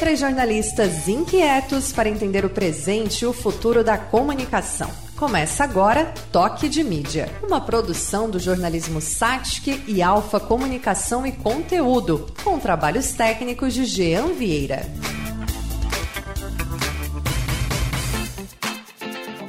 [0.00, 4.90] Três jornalistas inquietos para entender o presente e o futuro da comunicação.
[5.14, 12.26] Começa agora Toque de Mídia, uma produção do jornalismo Satic e Alfa Comunicação e Conteúdo,
[12.42, 14.86] com trabalhos técnicos de Jean Vieira.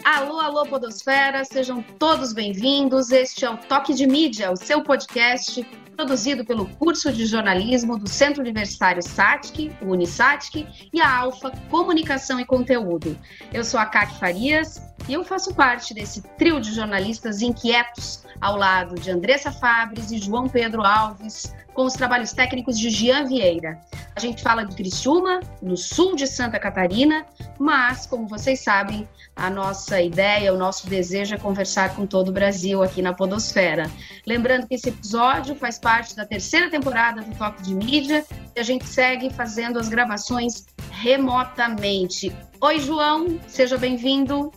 [0.04, 3.10] Alô, alô, Podosfera, sejam todos bem-vindos.
[3.10, 5.66] Este é o Toque de Mídia, o seu podcast
[5.96, 12.38] produzido pelo curso de jornalismo do Centro Universitário SATIC, o Unisatic, e a Alfa Comunicação
[12.38, 13.18] e Conteúdo.
[13.54, 18.58] Eu sou a Kaki Farias e eu faço parte desse trio de jornalistas inquietos ao
[18.58, 23.80] lado de Andressa Fabres e João Pedro Alves, com os trabalhos técnicos de Jean Vieira.
[24.16, 27.26] A gente fala de Criciúma, no sul de Santa Catarina,
[27.58, 32.32] mas, como vocês sabem, a nossa ideia, o nosso desejo é conversar com todo o
[32.32, 33.92] Brasil aqui na Podosfera.
[34.26, 38.64] Lembrando que esse episódio faz parte da terceira temporada do Toque de Mídia e a
[38.64, 42.36] gente segue fazendo as gravações remotamente.
[42.62, 44.52] Oi, João, seja bem-vindo.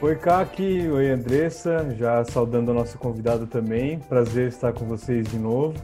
[0.00, 0.88] Oi, Kaki.
[0.88, 1.94] Oi, Andressa.
[1.98, 3.98] Já saudando a nossa convidada também.
[3.98, 5.74] Prazer estar com vocês de novo.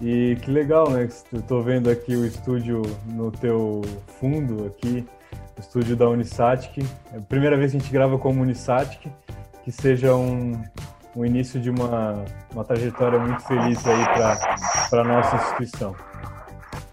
[0.00, 1.08] E que legal, né?
[1.32, 3.82] Eu tô vendo aqui o estúdio no teu
[4.20, 5.04] fundo aqui,
[5.56, 6.78] o estúdio da Unisatic.
[7.12, 9.10] É a primeira vez que a gente grava como Unisatic,
[9.64, 10.62] que seja um,
[11.16, 14.04] um início de uma, uma trajetória muito feliz aí
[14.88, 15.96] para a nossa instituição.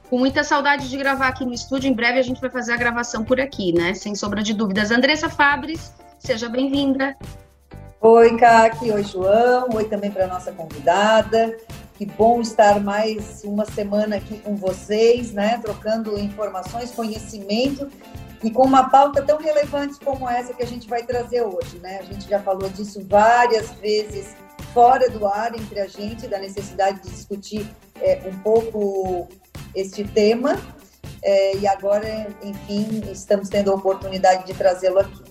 [0.10, 2.78] Com muita saudade de gravar aqui no estúdio, em breve a gente vai fazer a
[2.78, 3.94] gravação por aqui, né?
[3.94, 4.90] Sem sombra de dúvidas.
[4.90, 7.16] Andressa Fabres, seja bem-vinda.
[8.02, 11.56] Oi, Kaki, oi, João, oi também para nossa convidada.
[11.98, 15.58] Que bom estar mais uma semana aqui com vocês, né?
[15.60, 17.90] Trocando informações, conhecimento
[18.44, 22.00] e com uma pauta tão relevante como essa que a gente vai trazer hoje, né?
[22.00, 24.36] A gente já falou disso várias vezes
[24.74, 27.66] fora do ar entre a gente, da necessidade de discutir
[28.02, 29.30] é, um pouco
[29.74, 30.60] este tema.
[31.24, 35.24] É, e agora, enfim, estamos tendo a oportunidade de trazê-lo aqui.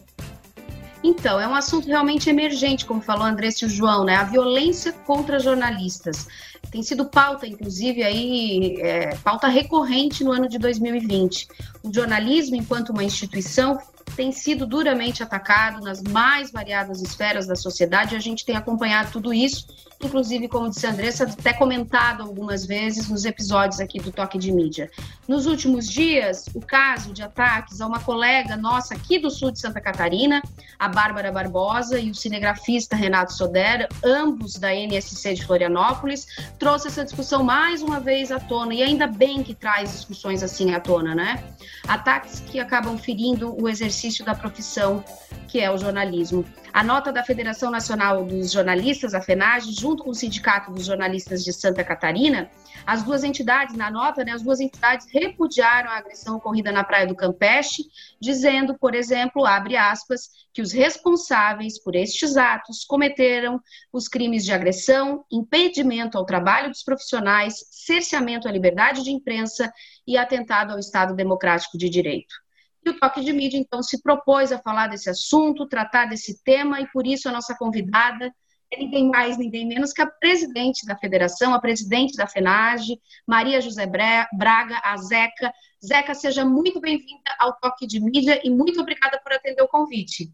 [1.04, 4.16] Então, é um assunto realmente emergente, como falou Andressa e o João, né?
[4.16, 6.26] A violência contra jornalistas.
[6.74, 11.46] Tem sido pauta, inclusive, aí, é, pauta recorrente no ano de 2020.
[11.84, 13.78] O jornalismo, enquanto uma instituição,
[14.16, 18.14] tem sido duramente atacado nas mais variadas esferas da sociedade.
[18.14, 19.66] A gente tem acompanhado tudo isso,
[20.02, 24.52] inclusive, como disse a Andressa, até comentado algumas vezes nos episódios aqui do Toque de
[24.52, 24.90] Mídia.
[25.26, 29.58] Nos últimos dias, o caso de ataques a uma colega nossa aqui do sul de
[29.58, 30.42] Santa Catarina,
[30.78, 36.26] a Bárbara Barbosa, e o cinegrafista Renato Sodera, ambos da NSC de Florianópolis,
[36.58, 40.72] trouxe essa discussão mais uma vez à tona, e ainda bem que traz discussões assim
[40.74, 41.42] à tona, né?
[41.88, 45.04] Ataques que acabam ferindo o exercício exercício da profissão
[45.46, 46.44] que é o jornalismo.
[46.72, 51.44] A nota da Federação Nacional dos Jornalistas, a FENAGE, junto com o Sindicato dos Jornalistas
[51.44, 52.50] de Santa Catarina,
[52.84, 57.06] as duas entidades, na nota, né, as duas entidades repudiaram a agressão ocorrida na Praia
[57.06, 57.84] do Campeche,
[58.20, 63.60] dizendo, por exemplo, abre aspas, que os responsáveis por estes atos cometeram
[63.92, 69.72] os crimes de agressão, impedimento ao trabalho dos profissionais, cerceamento à liberdade de imprensa
[70.04, 72.43] e atentado ao Estado Democrático de Direito.
[72.84, 76.80] E o Toque de Mídia, então, se propôs a falar desse assunto, tratar desse tema,
[76.80, 78.32] e por isso a nossa convidada
[78.70, 83.60] é ninguém mais, ninguém menos que a presidente da federação, a presidente da FENAGE, Maria
[83.60, 85.52] José Braga, a Zeca.
[85.84, 90.32] Zeca, seja muito bem-vinda ao Toque de Mídia e muito obrigada por atender o convite.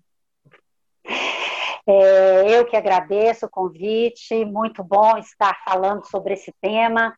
[1.86, 7.16] É, eu que agradeço o convite, muito bom estar falando sobre esse tema,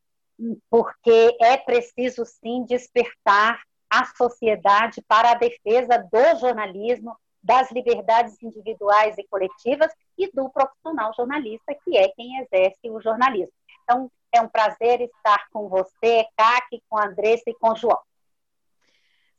[0.71, 3.61] porque é preciso sim despertar
[3.93, 11.13] a sociedade para a defesa do jornalismo, das liberdades individuais e coletivas e do profissional
[11.15, 13.53] jornalista, que é quem exerce o jornalismo.
[13.83, 17.99] Então, é um prazer estar com você, Kaki, com a Andressa e com o João.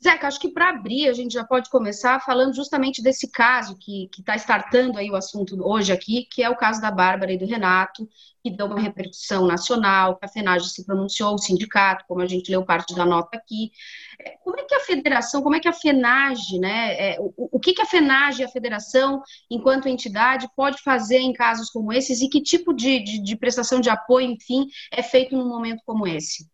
[0.03, 4.09] Zeca, acho que para abrir a gente já pode começar falando justamente desse caso que
[4.19, 7.45] está startando aí o assunto hoje aqui, que é o caso da Bárbara e do
[7.45, 8.07] Renato,
[8.43, 12.51] que deu uma repercussão nacional, que a FENAGE se pronunciou, o sindicato, como a gente
[12.51, 13.71] leu parte da nota aqui.
[14.19, 17.59] É, como é que a federação, como é que a FENAGE, né, é, o, o
[17.59, 22.21] que, que a FENAGE e a federação, enquanto entidade, pode fazer em casos como esses
[22.21, 26.05] e que tipo de, de, de prestação de apoio, enfim, é feito num momento como
[26.05, 26.51] esse?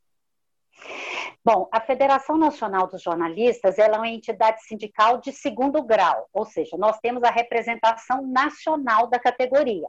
[1.44, 6.46] Bom, a Federação Nacional dos Jornalistas ela é uma entidade sindical de segundo grau, ou
[6.46, 9.88] seja, nós temos a representação nacional da categoria.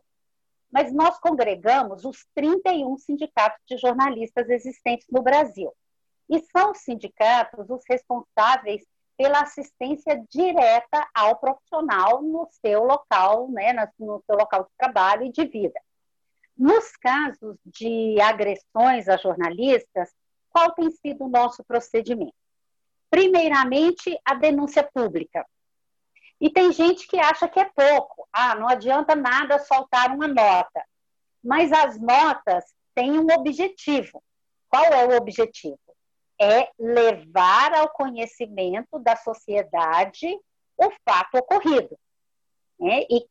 [0.71, 5.73] Mas nós congregamos os 31 sindicatos de jornalistas existentes no Brasil.
[6.29, 8.87] E são os sindicatos os responsáveis
[9.17, 15.33] pela assistência direta ao profissional no seu local, né, no seu local de trabalho e
[15.33, 15.79] de vida.
[16.57, 20.11] Nos casos de agressões a jornalistas,
[20.51, 22.35] qual tem sido o nosso procedimento?
[23.11, 25.45] primeiramente, a denúncia pública.
[26.41, 28.27] E tem gente que acha que é pouco.
[28.33, 30.83] Ah, não adianta nada soltar uma nota.
[31.43, 32.65] Mas as notas
[32.95, 34.23] têm um objetivo.
[34.69, 35.79] Qual é o objetivo?
[36.41, 40.39] É levar ao conhecimento da sociedade
[40.79, 41.99] o fato ocorrido.
[42.79, 43.03] Né?
[43.11, 43.27] E,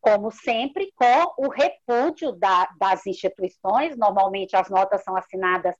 [0.00, 5.74] como sempre, com o repúdio da, das instituições, normalmente as notas são assinadas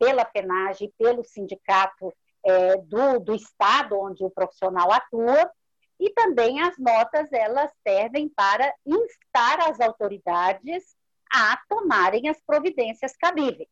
[0.00, 2.12] pela PENAGE, pelo sindicato
[2.44, 5.52] é, do, do estado onde o profissional atua,
[6.00, 10.96] e também as notas elas servem para instar as autoridades
[11.30, 13.68] a tomarem as providências cabíveis.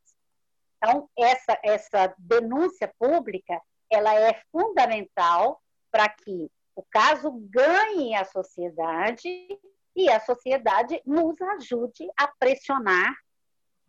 [0.76, 3.58] Então, essa, essa denúncia pública,
[3.90, 5.60] ela é fundamental
[5.90, 9.28] para que o caso ganhe a sociedade
[9.96, 13.16] e a sociedade nos ajude a pressionar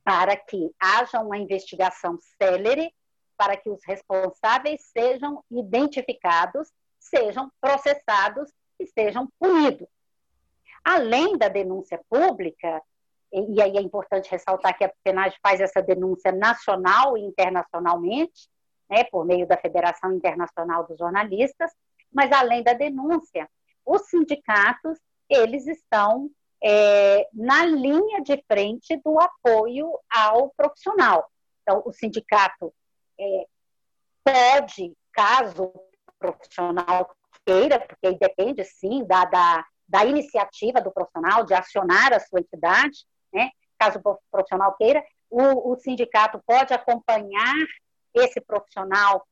[0.09, 2.91] para que haja uma investigação célere,
[3.37, 6.67] para que os responsáveis sejam identificados
[6.97, 9.87] sejam processados e sejam punidos.
[10.83, 12.81] Além da denúncia pública,
[13.31, 18.49] e aí é importante ressaltar que a PENAG faz essa denúncia nacional e internacionalmente,
[18.89, 21.71] né, por meio da Federação Internacional dos Jornalistas,
[22.11, 23.47] mas além da denúncia,
[23.85, 24.97] os sindicatos,
[25.29, 26.31] eles estão
[26.63, 31.29] é, na linha de frente do apoio ao profissional.
[31.61, 32.73] Então, o sindicato
[33.19, 33.45] é,
[34.23, 35.73] pode, caso
[36.17, 37.09] profissional
[37.45, 42.41] queira, porque aí depende, sim, da, da, da iniciativa do profissional de acionar a sua
[42.41, 43.49] entidade, né?
[43.77, 47.55] caso o profissional queira, o, o sindicato pode acompanhar
[48.13, 49.25] esse profissional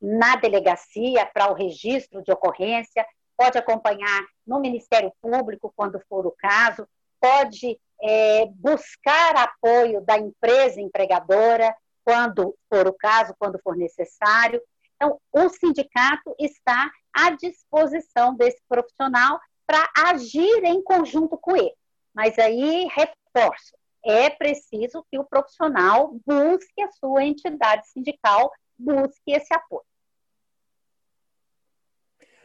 [0.00, 3.06] na delegacia para o registro de ocorrência,
[3.38, 6.88] pode acompanhar no Ministério Público, quando for o caso,
[7.20, 11.72] pode é, buscar apoio da empresa empregadora,
[12.04, 14.60] quando for o caso, quando for necessário.
[14.96, 21.74] Então, o sindicato está à disposição desse profissional para agir em conjunto com ele.
[22.12, 29.54] Mas aí, reforço, é preciso que o profissional busque a sua entidade sindical, busque esse
[29.54, 29.87] apoio.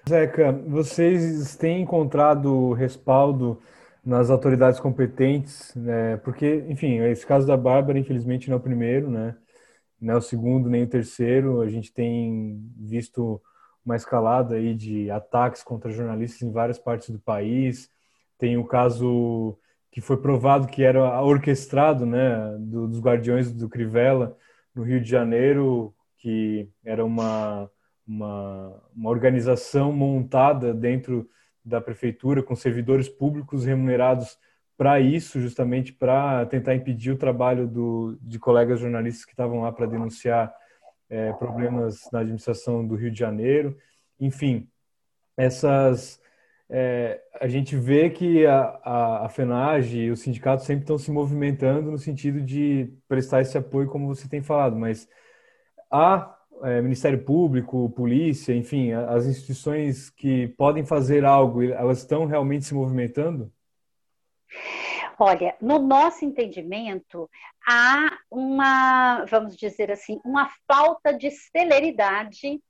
[0.08, 3.62] Zeca, vocês têm encontrado respaldo
[4.06, 6.18] nas autoridades competentes, né?
[6.18, 9.36] Porque, enfim, esse caso da Bárbara, infelizmente, não é o primeiro, né?
[10.02, 11.62] Não é o segundo nem o terceiro.
[11.62, 13.42] A gente tem visto
[13.86, 17.90] uma escalada aí de ataques contra jornalistas em várias partes do país.
[18.38, 19.58] Tem o caso
[19.90, 24.36] que foi provado que era orquestrado, né, do, dos Guardiões do Crivella
[24.76, 27.70] no Rio de Janeiro, que era uma,
[28.08, 31.30] uma, uma organização montada dentro
[31.64, 34.38] da prefeitura com servidores públicos remunerados
[34.78, 39.72] para isso, justamente para tentar impedir o trabalho do, de colegas jornalistas que estavam lá
[39.72, 40.54] para denunciar
[41.10, 43.78] é, problemas na administração do Rio de Janeiro.
[44.20, 44.68] Enfim,
[45.38, 46.20] essas
[46.70, 51.12] é, a gente vê que a, a, a FENAGE e os sindicatos sempre estão se
[51.12, 55.08] movimentando no sentido de prestar esse apoio, como você tem falado, mas
[55.92, 62.66] há é, Ministério Público, polícia, enfim, as instituições que podem fazer algo, elas estão realmente
[62.66, 63.52] se movimentando?
[65.20, 67.30] Olha, no nosso entendimento,
[67.68, 72.62] há uma, vamos dizer assim, uma falta de celeridade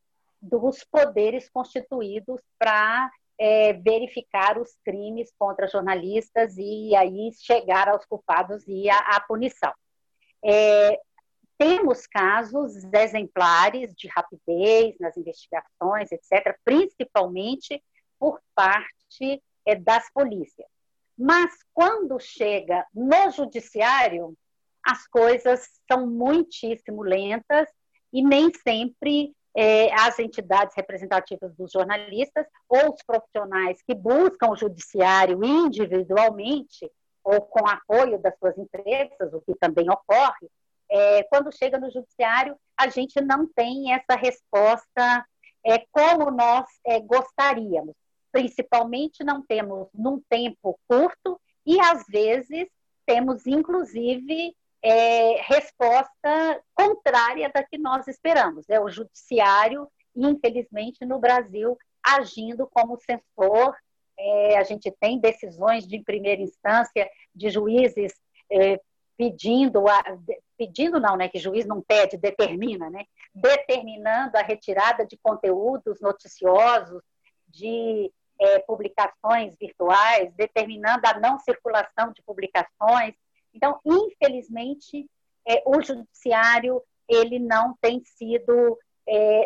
[0.42, 8.64] dos poderes constituídos para é, verificar os crimes contra jornalistas e aí chegar aos culpados
[8.68, 9.74] e à punição.
[10.44, 11.00] É,
[11.64, 17.82] temos casos exemplares de rapidez nas investigações, etc., principalmente
[18.20, 20.68] por parte é, das polícias.
[21.18, 24.36] Mas quando chega no judiciário,
[24.86, 27.70] as coisas são muitíssimo lentas
[28.12, 34.58] e nem sempre é, as entidades representativas dos jornalistas ou os profissionais que buscam o
[34.58, 36.92] judiciário individualmente
[37.24, 40.50] ou com apoio das suas empresas, o que também ocorre,
[40.94, 45.26] é, quando chega no judiciário, a gente não tem essa resposta
[45.66, 47.96] é, como nós é, gostaríamos
[48.34, 52.68] principalmente não temos num tempo curto e às vezes
[53.06, 58.70] temos inclusive é, resposta contrária da que nós esperamos.
[58.70, 63.76] É o judiciário, infelizmente, no Brasil, agindo como censor.
[64.18, 68.14] É, a gente tem decisões de primeira instância de juízes
[68.52, 68.82] é,
[69.18, 70.04] pedindo, a,
[70.58, 77.02] pedindo não, né, que juiz não pede, determina, né, determinando a retirada de conteúdos noticiosos,
[77.48, 83.14] de é, publicações virtuais, determinando a não circulação de publicações.
[83.54, 85.10] Então, infelizmente,
[85.48, 88.78] é, o judiciário ele não tem sido
[89.08, 89.46] é,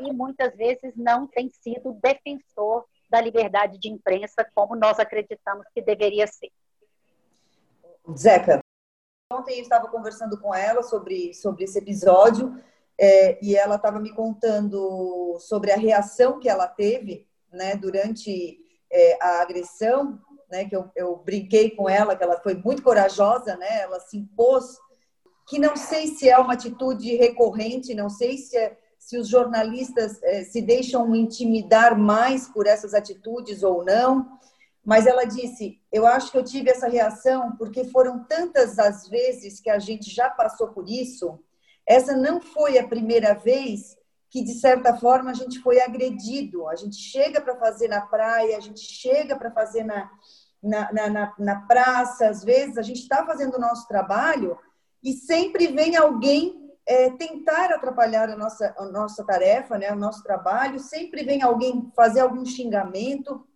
[0.00, 5.80] e muitas vezes não tem sido defensor da liberdade de imprensa como nós acreditamos que
[5.80, 6.52] deveria ser.
[8.16, 8.60] Zeca,
[9.32, 12.56] ontem eu estava conversando com ela sobre, sobre esse episódio
[12.98, 18.58] é, e ela estava me contando sobre a reação que ela teve né, durante
[18.90, 23.56] é, a agressão, né, que eu, eu brinquei com ela, que ela foi muito corajosa,
[23.56, 24.78] né, ela se impôs,
[25.48, 30.22] que não sei se é uma atitude recorrente, não sei se, é, se os jornalistas
[30.22, 34.38] é, se deixam intimidar mais por essas atitudes ou não,
[34.86, 39.58] mas ela disse: Eu acho que eu tive essa reação porque foram tantas as vezes
[39.60, 41.40] que a gente já passou por isso.
[41.84, 43.96] Essa não foi a primeira vez
[44.30, 46.68] que, de certa forma, a gente foi agredido.
[46.68, 50.08] A gente chega para fazer na praia, a gente chega para fazer na,
[50.62, 54.56] na, na, na, praça, às vezes a gente está fazendo o nosso trabalho
[55.02, 60.22] e sempre vem alguém é, tentar atrapalhar a nossa, a nossa tarefa, né, o nosso
[60.22, 63.46] trabalho, sempre vem alguém fazer algum xingamento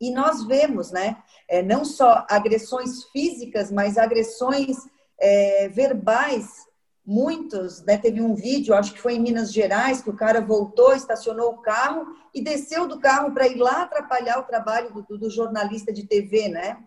[0.00, 4.76] e nós vemos, né, é, não só agressões físicas, mas agressões
[5.18, 6.66] é, verbais.
[7.04, 10.94] Muitos, né, teve um vídeo, acho que foi em Minas Gerais, que o cara voltou,
[10.94, 15.30] estacionou o carro e desceu do carro para ir lá atrapalhar o trabalho do, do
[15.30, 16.78] jornalista de TV, né?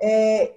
[0.00, 0.54] É,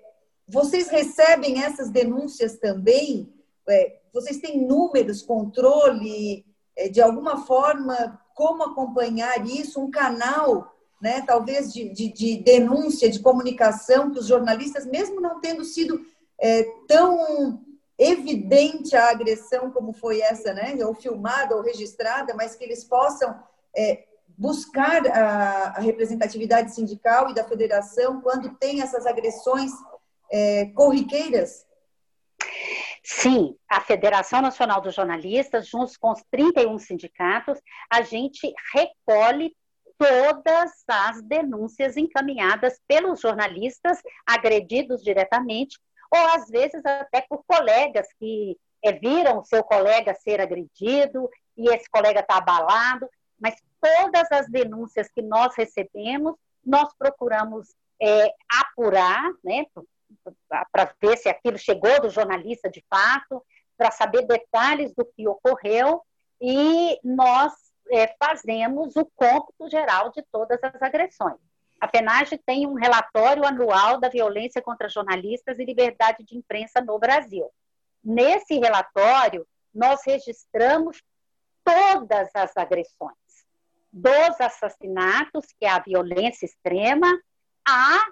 [0.47, 3.33] vocês recebem essas denúncias também?
[3.67, 6.45] É, vocês têm números, controle,
[6.75, 9.79] é, de alguma forma, como acompanhar isso?
[9.79, 15.39] Um canal né, talvez de, de, de, denúncia, de comunicação, que os jornalistas, mesmo não
[15.39, 16.05] tendo sido
[16.39, 17.61] é, tão
[17.97, 23.37] evidente a agressão como foi essa, né, ou filmada ou registrada, mas que eles possam
[23.75, 24.05] é,
[24.37, 29.71] buscar a, a, representatividade sindical e da federação quando tem essas agressões
[30.31, 31.65] é, corriqueiras?
[33.03, 37.59] Sim, a Federação Nacional dos Jornalistas, junto com os 31 sindicatos,
[37.89, 39.55] a gente recolhe
[39.97, 45.79] todas as denúncias encaminhadas pelos jornalistas agredidos diretamente,
[46.11, 51.69] ou às vezes até por colegas que é, viram o seu colega ser agredido e
[51.69, 53.09] esse colega está abalado,
[53.39, 56.35] mas todas as denúncias que nós recebemos,
[56.65, 59.65] nós procuramos é, apurar, né,
[60.71, 63.43] para ver se aquilo chegou do jornalista de fato,
[63.77, 66.01] para saber detalhes do que ocorreu,
[66.41, 67.53] e nós
[67.91, 71.37] é, fazemos o cômputo geral de todas as agressões.
[71.79, 76.97] A FENAGE tem um relatório anual da violência contra jornalistas e liberdade de imprensa no
[76.97, 77.49] Brasil.
[78.03, 81.01] Nesse relatório, nós registramos
[81.63, 83.15] todas as agressões,
[83.91, 87.07] dos assassinatos, que é a violência extrema,
[87.67, 88.05] a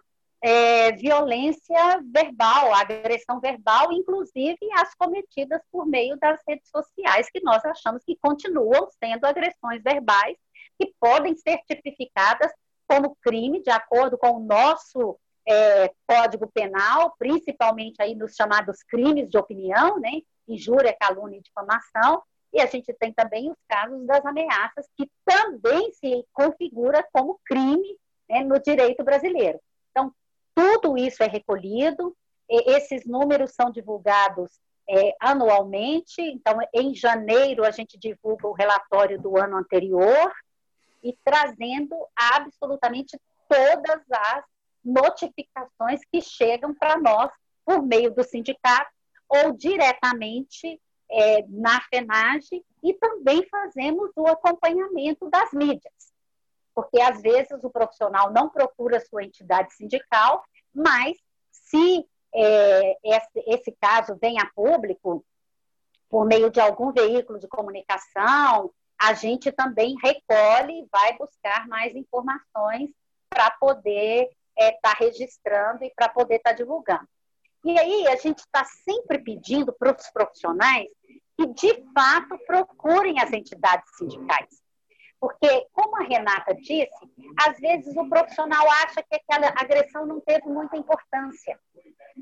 [0.45, 7.63] é, violência verbal, agressão verbal, inclusive as cometidas por meio das redes sociais, que nós
[7.63, 10.35] achamos que continuam sendo agressões verbais,
[10.77, 12.51] que podem ser tipificadas
[12.85, 19.29] como crime, de acordo com o nosso é, Código Penal, principalmente aí nos chamados crimes
[19.29, 20.11] de opinião, né?
[20.45, 22.21] injúria, calúnia e difamação,
[22.51, 27.97] e a gente tem também os casos das ameaças, que também se configura como crime
[28.29, 29.57] né, no direito brasileiro.
[30.55, 32.15] Tudo isso é recolhido,
[32.49, 34.51] esses números são divulgados
[34.87, 40.31] é, anualmente, então, em janeiro, a gente divulga o relatório do ano anterior
[41.01, 43.17] e trazendo absolutamente
[43.47, 44.43] todas as
[44.83, 47.31] notificações que chegam para nós
[47.65, 48.91] por meio do sindicato
[49.29, 50.79] ou diretamente
[51.09, 56.12] é, na FENAGE e também fazemos o acompanhamento das mídias
[56.73, 61.17] porque às vezes o profissional não procura sua entidade sindical, mas
[61.51, 65.23] se é, esse, esse caso vem a público
[66.09, 71.95] por meio de algum veículo de comunicação, a gente também recolhe e vai buscar mais
[71.95, 72.89] informações
[73.29, 77.07] para poder estar é, tá registrando e para poder estar tá divulgando.
[77.65, 80.87] E aí a gente está sempre pedindo para os profissionais
[81.35, 84.62] que de fato procurem as entidades sindicais.
[85.23, 86.89] Porque, como a Renata disse,
[87.47, 91.57] às vezes o profissional acha que aquela agressão não teve muita importância.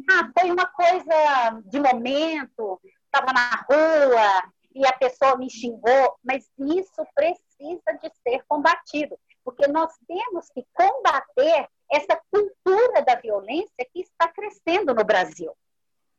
[0.08, 6.48] Ah, foi uma coisa de momento, estava na rua e a pessoa me xingou, mas
[6.60, 14.02] isso precisa de ser combatido, porque nós temos que combater essa cultura da violência que
[14.02, 15.52] está crescendo no Brasil.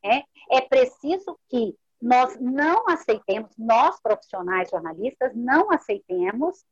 [0.04, 6.64] É, é preciso que nós não aceitemos, nós profissionais jornalistas, não aceitemos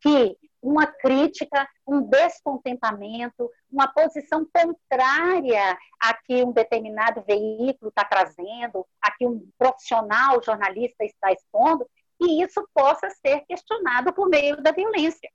[0.00, 8.86] que uma crítica, um descontentamento, uma posição contrária a que um determinado veículo está trazendo,
[9.00, 11.88] a que um profissional jornalista está expondo,
[12.20, 15.30] e isso possa ser questionado por meio da violência.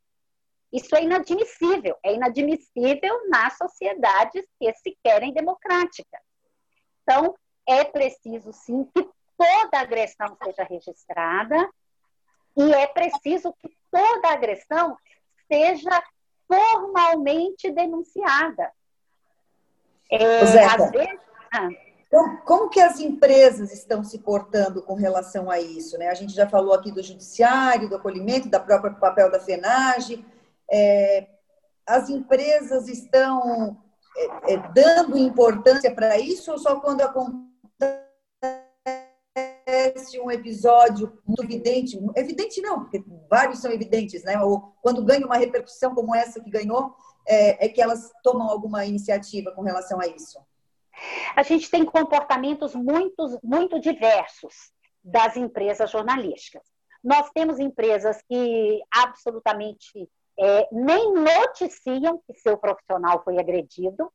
[0.72, 1.98] Isso é inadmissível.
[2.03, 6.22] É inadmissível nas sociedades que se querem democráticas.
[7.03, 7.36] Então,
[7.68, 11.70] é preciso, sim, que toda agressão seja registrada
[12.58, 14.98] e é preciso que toda agressão
[15.51, 16.03] seja
[16.48, 18.72] formalmente denunciada.
[20.12, 21.20] É, às vezes...
[21.53, 21.70] ah.
[22.10, 25.98] Como, como, que as empresas estão se portando com relação a isso?
[25.98, 26.10] Né?
[26.10, 30.25] A gente já falou aqui do judiciário, do acolhimento, da própria papel da FENAGE.
[30.70, 31.25] É,
[31.88, 33.77] as empresas estão
[34.17, 37.50] é, é, dando importância para isso ou só quando acontece
[40.24, 42.00] um episódio muito evidente?
[42.16, 44.40] Evidente não, porque vários são evidentes, né?
[44.42, 46.96] Ou quando ganha uma repercussão como essa que ganhou,
[47.28, 50.40] é, é que elas tomam alguma iniciativa com relação a isso?
[51.36, 54.72] A gente tem comportamentos muito, muito diversos
[55.04, 56.63] das empresas jornalísticas.
[57.04, 60.08] Nós temos empresas que absolutamente
[60.40, 64.12] é, nem noticiam que seu profissional foi agredido,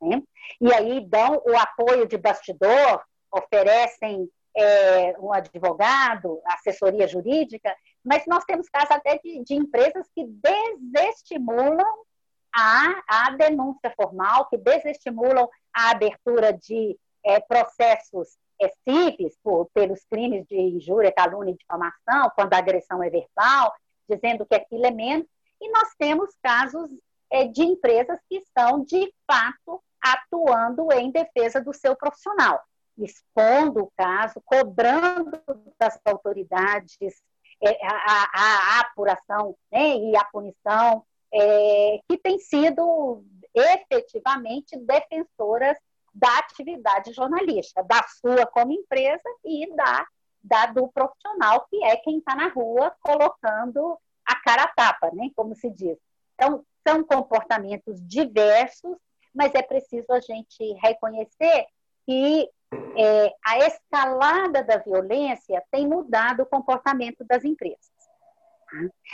[0.00, 0.22] né?
[0.60, 8.44] e aí dão o apoio de bastidor, oferecem é, um advogado, assessoria jurídica, mas nós
[8.44, 12.04] temos casos até de, de empresas que desestimulam
[12.54, 20.04] a, a, denúncia formal, que desestimulam a abertura de é, processos é, cíveis por, pelos
[20.04, 23.72] crimes de injúria, calúnia e difamação, quando a agressão é verbal,
[24.08, 25.26] dizendo que aquilo é menos,
[25.60, 26.90] e nós temos casos
[27.30, 32.60] é, de empresas que estão, de fato, atuando em defesa do seu profissional,
[32.98, 35.40] expondo o caso, cobrando
[35.78, 37.22] das autoridades
[37.64, 45.78] é, a, a, a, apuração né, e a punição, é, que têm sido efetivamente defensoras
[46.12, 50.06] da atividade jornalística, da sua como empresa e da,
[50.42, 55.30] da do profissional, que é quem está na rua colocando a cara a tapa, né?
[55.34, 55.96] como se diz.
[56.34, 58.96] Então, são comportamentos diversos,
[59.32, 61.66] mas é preciso a gente reconhecer
[62.04, 62.50] que
[62.96, 67.90] é, a escalada da violência tem mudado o comportamento das empresas.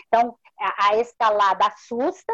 [0.06, 2.32] Então, a, a escalada assusta,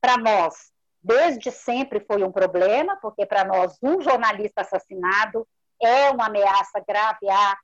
[0.00, 5.46] para nós, desde sempre foi um problema, porque para nós, um jornalista assassinado
[5.80, 7.56] é uma ameaça grave à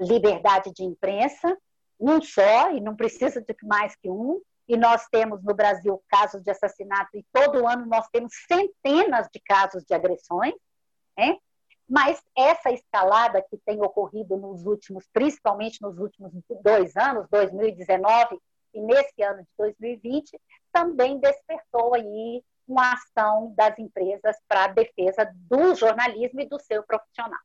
[0.00, 1.56] liberdade de imprensa,
[1.98, 4.40] um só, e não precisa de mais que um.
[4.68, 9.40] E nós temos no Brasil casos de assassinato, e todo ano nós temos centenas de
[9.40, 10.54] casos de agressões.
[11.16, 11.36] Né?
[11.88, 18.38] Mas essa escalada que tem ocorrido nos últimos, principalmente nos últimos dois anos, 2019
[18.74, 20.38] e nesse ano de 2020,
[20.70, 26.82] também despertou aí uma ação das empresas para a defesa do jornalismo e do seu
[26.82, 27.40] profissional.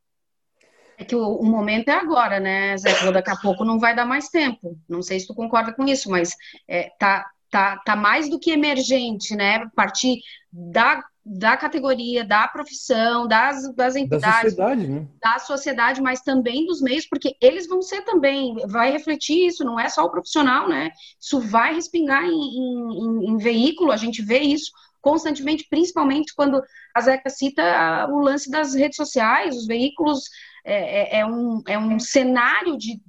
[0.97, 3.11] É que o, o, momento é agora, né, Zé?
[3.11, 4.77] Daqui a pouco não vai dar mais tempo.
[4.87, 6.35] Não sei se tu concorda com isso, mas
[6.67, 9.67] é, tá, tá, tá mais do que emergente, né?
[9.75, 10.19] Partir
[10.51, 15.07] da, da categoria, da profissão, das, das entidades, da sociedade, né?
[15.21, 19.79] da sociedade, mas também dos meios, porque eles vão ser também, vai refletir isso, não
[19.79, 20.91] é só o profissional, né?
[21.19, 26.61] Isso vai respingar em, em, em veículo, a gente vê isso constantemente, principalmente quando
[26.95, 30.29] a Zeca cita o lance das redes sociais, os veículos
[30.65, 33.01] é, é, é, um, é um cenário de,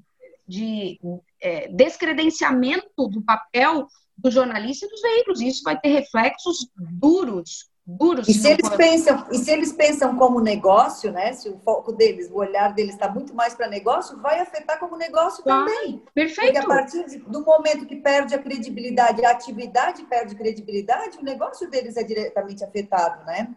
[0.47, 0.99] de
[1.41, 5.41] é, descredenciamento do papel do jornalista e dos veículos.
[5.41, 8.27] Isso vai ter reflexos duros, duros.
[8.29, 11.33] E se eles pensam, e se eles pensam como negócio, né?
[11.33, 14.97] Se o foco deles, o olhar deles está muito mais para negócio, vai afetar como
[14.97, 16.03] negócio também.
[16.15, 16.53] Perfeito.
[16.53, 21.25] Porque a partir de, do momento que perde a credibilidade, a atividade perde credibilidade, o
[21.25, 23.55] negócio deles é diretamente afetado, né?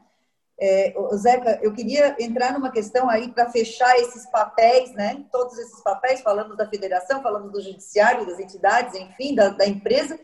[0.60, 5.24] É, Zeca, eu queria entrar numa questão aí para fechar esses papéis, né?
[5.32, 10.20] Todos esses papéis, falamos da federação, falamos do judiciário, das entidades, enfim, da, da empresa,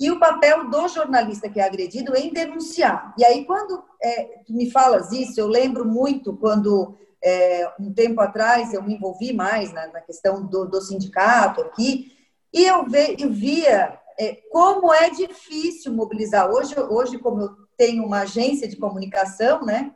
[0.00, 3.14] e o papel do jornalista que é agredido em denunciar.
[3.18, 8.18] E aí, quando é, tu me falas isso, eu lembro muito quando, é, um tempo
[8.18, 12.16] atrás, eu me envolvi mais na, na questão do, do, sindicato aqui,
[12.50, 16.50] e eu, ve, eu via é, como é difícil mobilizar.
[16.50, 19.94] Hoje, hoje, como eu tenho uma agência de comunicação, né?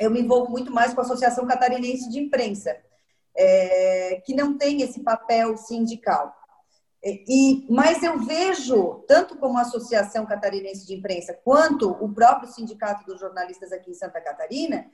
[0.00, 2.74] Eu me envolvo muito mais com a Associação Catarinense de Imprensa,
[3.36, 6.34] é, que não tem esse papel sindical.
[7.04, 13.04] E, mas eu vejo, tanto como a Associação Catarinense de Imprensa, quanto o próprio Sindicato
[13.04, 14.86] dos Jornalistas aqui em Santa Catarina,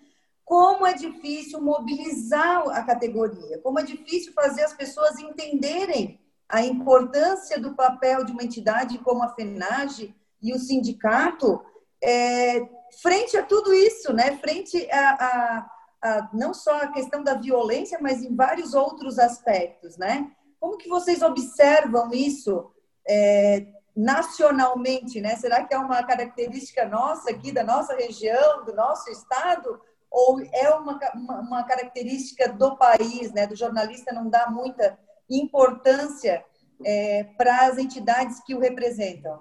[0.45, 6.19] como é difícil mobilizar a categoria, como é difícil fazer as pessoas entenderem
[6.49, 11.65] a importância do papel de uma entidade como a FENAGE e o sindicato
[12.03, 12.69] é,
[13.01, 14.37] frente a tudo isso, né?
[14.39, 15.71] frente a, a,
[16.03, 20.33] a, não só a questão da violência, mas em vários outros aspectos, né?
[20.61, 22.71] Como que vocês observam isso
[23.09, 25.35] é, nacionalmente, né?
[25.37, 29.81] Será que é uma característica nossa aqui, da nossa região, do nosso estado?
[30.11, 33.47] Ou é uma, uma, uma característica do país, né?
[33.47, 36.45] Do jornalista não dá muita importância
[36.85, 39.41] é, para as entidades que o representam?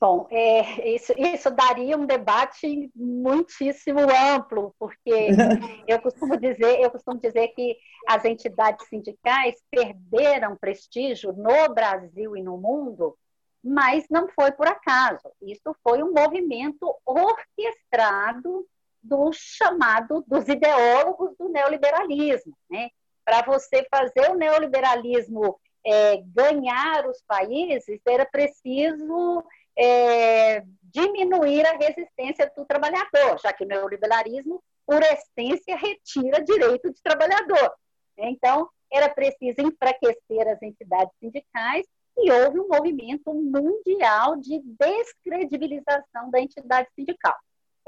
[0.00, 5.28] Bom, é, isso, isso daria um debate muitíssimo amplo, porque
[5.86, 7.76] eu costumo dizer, eu costumo dizer que
[8.08, 13.16] as entidades sindicais perderam prestígio no Brasil e no mundo,
[13.62, 15.30] mas não foi por acaso.
[15.40, 18.66] Isso foi um movimento orquestrado
[19.00, 22.90] do chamado dos ideólogos do neoliberalismo, né?
[23.24, 29.44] Para você fazer o neoliberalismo é, ganhar os países, era preciso
[29.76, 37.02] é, diminuir a resistência do trabalhador, já que o neoliberalismo, por essência, retira direito de
[37.02, 37.72] trabalhador.
[38.16, 41.86] Então, era preciso enfraquecer as entidades sindicais
[42.18, 47.34] e houve um movimento mundial de descredibilização da entidade sindical.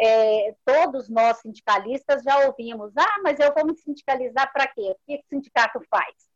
[0.00, 4.90] É, todos nós sindicalistas já ouvimos, ah, mas eu vou me sindicalizar para quê?
[4.90, 6.33] O que o sindicato faz?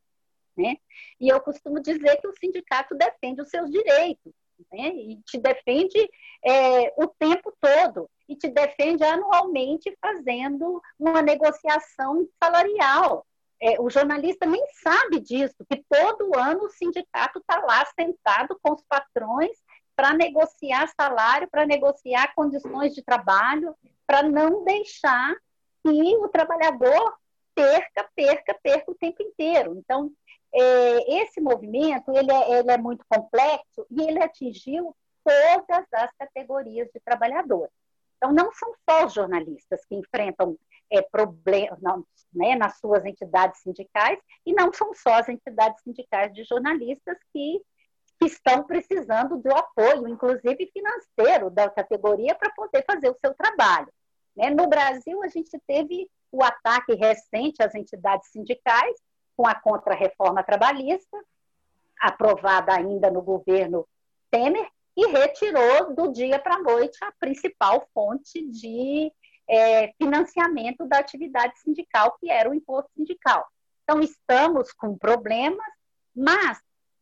[0.59, 0.77] Né?
[1.21, 4.33] E eu costumo dizer que o sindicato defende os seus direitos,
[4.73, 4.89] né?
[4.89, 6.11] e te defende
[6.45, 13.25] é, o tempo todo, e te defende anualmente fazendo uma negociação salarial.
[13.61, 18.73] É, o jornalista nem sabe disso, que todo ano o sindicato está lá sentado com
[18.75, 19.57] os patrões
[19.95, 23.75] para negociar salário, para negociar condições de trabalho,
[24.07, 25.35] para não deixar
[25.85, 27.17] que o trabalhador
[27.55, 29.75] perca, perca, perca o tempo inteiro.
[29.77, 30.13] Então,
[30.55, 36.89] é, esse movimento ele é, ele é muito complexo e ele atingiu todas as categorias
[36.93, 37.73] de trabalhadores.
[38.17, 40.59] Então, não são só os jornalistas que enfrentam
[40.91, 46.45] é, problemas né, nas suas entidades sindicais, e não são só as entidades sindicais de
[46.45, 47.63] jornalistas que,
[48.19, 53.93] que estão precisando do apoio, inclusive financeiro, da categoria para poder fazer o seu trabalho.
[54.37, 54.51] Né?
[54.51, 58.97] No Brasil, a gente teve o ataque recente às entidades sindicais,
[59.39, 61.17] com a contrarreforma trabalhista,
[62.01, 63.87] aprovada ainda no governo
[64.33, 69.13] Temer, e retirou do dia para a noite a principal fonte de
[69.49, 73.47] é, financiamento da atividade sindical, que era o imposto sindical.
[73.85, 75.73] Então, estamos com problemas,
[76.15, 76.59] mas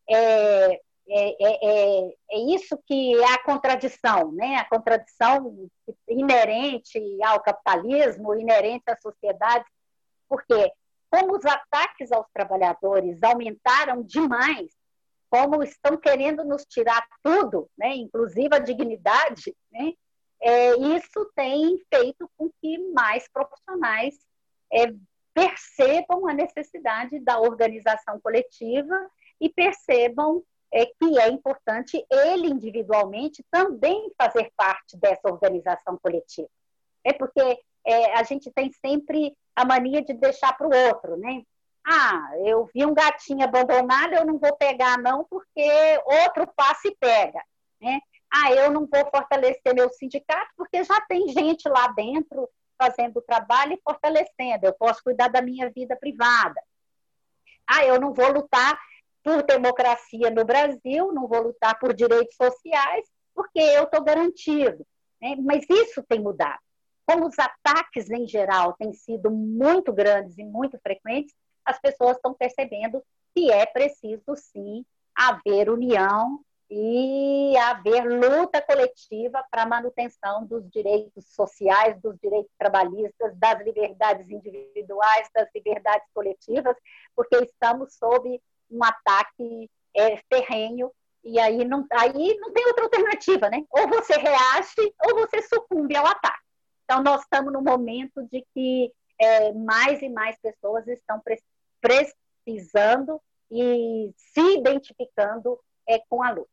[0.07, 4.57] é, é, é, é, é isso que é a contradição, né?
[4.57, 5.67] a contradição
[6.07, 9.65] inerente ao capitalismo, inerente à sociedade,
[10.29, 10.71] porque
[11.09, 14.71] como os ataques aos trabalhadores aumentaram demais,
[15.29, 19.93] como estão querendo nos tirar tudo, né, inclusive a dignidade, né,
[20.41, 24.15] é, isso tem feito com que mais profissionais
[24.71, 24.93] é,
[25.33, 34.11] percebam a necessidade da organização coletiva e percebam é, que é importante ele individualmente também
[34.17, 36.49] fazer parte dessa organização coletiva.
[37.03, 41.41] É porque é, a gente tem sempre a mania de deixar para o outro, né?
[41.83, 45.67] Ah, eu vi um gatinho abandonado, eu não vou pegar não, porque
[46.05, 47.41] outro passa e pega,
[47.81, 47.99] né?
[48.31, 53.21] Ah, eu não vou fortalecer meu sindicato, porque já tem gente lá dentro fazendo o
[53.21, 54.67] trabalho e fortalecendo.
[54.67, 56.61] Eu posso cuidar da minha vida privada.
[57.65, 58.79] Ah, eu não vou lutar
[59.23, 64.85] por democracia no Brasil, não vou lutar por direitos sociais, porque eu estou garantido.
[65.19, 65.35] Né?
[65.39, 66.59] Mas isso tem mudado.
[67.07, 72.33] Como os ataques em geral têm sido muito grandes e muito frequentes, as pessoas estão
[72.33, 73.01] percebendo
[73.33, 81.25] que é preciso sim haver união e haver luta coletiva para a manutenção dos direitos
[81.33, 86.75] sociais, dos direitos trabalhistas, das liberdades individuais, das liberdades coletivas,
[87.15, 90.91] porque estamos sob um ataque é, ferrenho
[91.23, 93.63] e aí não, aí não tem outra alternativa, né?
[93.69, 96.46] Ou você reage ou você sucumbe ao ataque.
[96.89, 101.21] Então, nós estamos no momento de que é, mais e mais pessoas estão
[101.81, 103.21] precisando
[103.51, 106.47] e se identificando é, com a luta.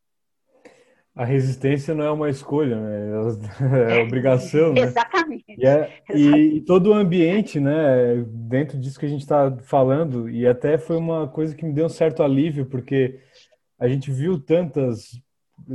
[1.14, 3.10] A resistência não é uma escolha, né?
[3.96, 4.72] é obrigação.
[4.72, 4.80] Né?
[4.80, 5.44] Exatamente.
[5.56, 10.44] E, é, e, todo o ambiente, né, dentro disso que a gente está falando, e
[10.44, 13.20] até foi uma coisa que me deu um certo alívio, porque
[13.78, 15.22] a gente viu tantas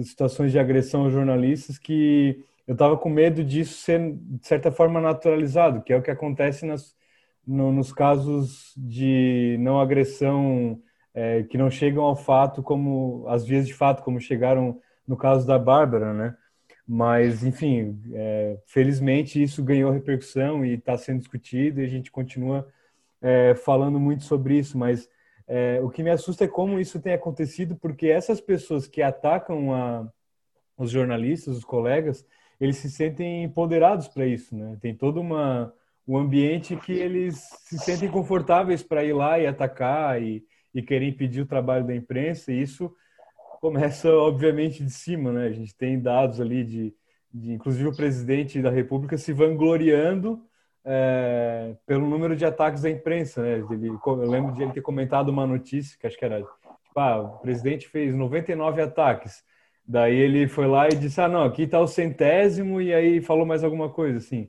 [0.03, 5.01] situações de agressão aos jornalistas que eu estava com medo disso ser, de certa forma,
[5.01, 6.95] naturalizado, que é o que acontece nas,
[7.45, 10.79] no, nos casos de não agressão
[11.11, 15.47] é, que não chegam ao fato como, as vias de fato, como chegaram no caso
[15.47, 16.37] da Bárbara, né?
[16.87, 22.67] Mas, enfim, é, felizmente isso ganhou repercussão e está sendo discutido e a gente continua
[23.19, 25.09] é, falando muito sobre isso, mas
[25.47, 29.73] é, o que me assusta é como isso tem acontecido, porque essas pessoas que atacam
[29.73, 30.07] a,
[30.77, 32.23] os jornalistas, os colegas,
[32.59, 34.77] eles se sentem empoderados para isso, né?
[34.81, 35.73] Tem todo uma
[36.09, 40.43] um ambiente que eles se sentem confortáveis para ir lá e atacar e,
[40.73, 42.51] e querer impedir o trabalho da imprensa.
[42.51, 42.91] E isso
[43.61, 45.45] começa, obviamente, de cima, né?
[45.45, 46.95] A gente tem dados ali de,
[47.31, 50.43] de inclusive, o presidente da República se vangloriando
[50.83, 53.63] é, pelo número de ataques à imprensa, né?
[53.69, 57.21] Ele, eu lembro de ele ter comentado uma notícia, que acho que era, tipo, ah,
[57.21, 59.43] o presidente fez 99 ataques.
[59.89, 63.43] Daí ele foi lá e disse, ah, não, aqui está o centésimo, e aí falou
[63.43, 64.47] mais alguma coisa, assim.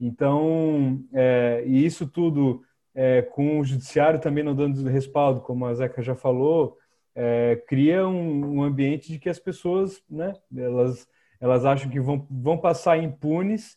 [0.00, 2.62] Então, é, e isso tudo
[2.94, 6.78] é, com o judiciário também não dando respaldo, como a Zeca já falou,
[7.14, 11.06] é, cria um, um, ambiente de que as pessoas, né, elas,
[11.38, 13.76] elas acham que vão, vão passar impunes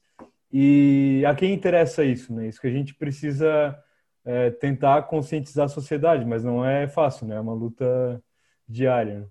[0.49, 2.47] e a quem interessa isso, né?
[2.47, 3.77] Isso que a gente precisa
[4.23, 7.35] é, tentar conscientizar a sociedade, mas não é fácil, né?
[7.35, 8.23] É uma luta
[8.69, 9.27] diária.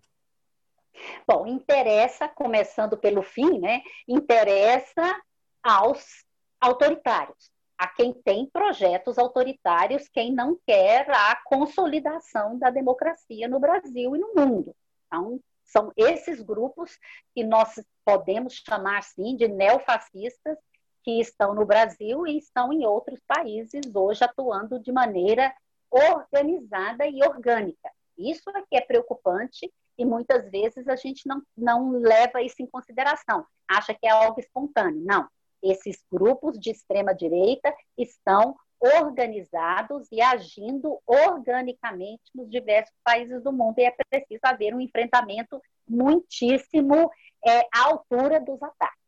[1.26, 3.83] Bom, interessa, começando pelo fim, né?
[4.07, 5.20] Interessa
[5.62, 6.24] aos
[6.61, 14.14] autoritários, a quem tem projetos autoritários, quem não quer a consolidação da democracia no Brasil
[14.14, 14.74] e no mundo.
[15.07, 16.98] Então, são esses grupos
[17.35, 20.59] que nós podemos chamar, sim, de neofascistas,
[21.02, 25.52] que estão no Brasil e estão em outros países hoje atuando de maneira
[25.90, 27.90] organizada e orgânica.
[28.16, 32.66] Isso é que é preocupante e muitas vezes a gente não, não leva isso em
[32.66, 35.02] consideração, acha que é algo espontâneo.
[35.05, 35.28] Não,
[35.62, 43.78] esses grupos de extrema direita estão organizados e agindo organicamente nos diversos países do mundo
[43.78, 47.11] e é preciso haver um enfrentamento muitíssimo
[47.46, 48.98] é, à altura dos ataques.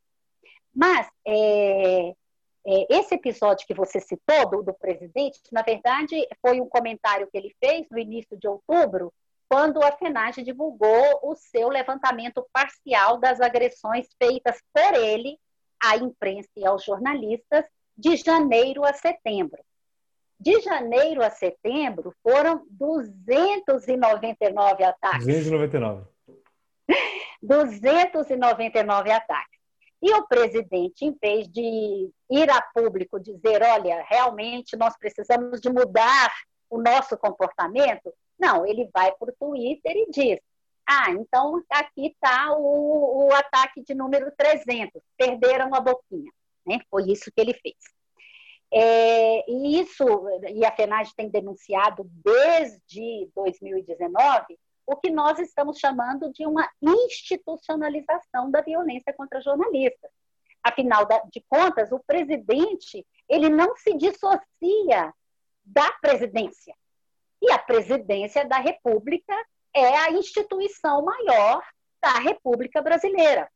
[0.73, 2.15] Mas é, é,
[2.89, 7.55] esse episódio que você citou do, do presidente, na verdade, foi um comentário que ele
[7.63, 9.13] fez no início de outubro,
[9.55, 15.39] quando a FENAGE divulgou o seu levantamento parcial das agressões feitas por ele
[15.81, 17.65] à imprensa e aos jornalistas
[17.97, 19.63] de janeiro a setembro.
[20.41, 25.25] De janeiro a setembro foram 299 ataques.
[25.25, 26.05] 299.
[27.41, 29.61] 299 ataques.
[30.03, 35.71] E o presidente, em vez de ir a público dizer, olha, realmente nós precisamos de
[35.71, 36.33] mudar
[36.75, 40.41] o nosso comportamento, não, ele vai para o Twitter e diz,
[40.85, 46.33] ah, então aqui está o, o, ataque de número 300, perderam a boquinha.
[46.67, 46.81] Né?
[46.91, 47.77] Foi isso que ele fez.
[48.73, 50.05] É, e isso,
[50.53, 58.51] e a FENAG tem denunciado desde 2019, o que nós estamos chamando de uma institucionalização
[58.51, 60.11] da violência contra jornalistas.
[60.63, 65.15] Afinal de contas, o presidente ele não se dissocia
[65.65, 66.75] da presidência.
[67.41, 69.35] E a presidência da República
[69.75, 71.63] é a instituição maior
[72.01, 73.51] da República Brasileira.